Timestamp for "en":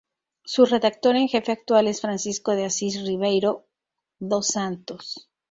1.15-1.27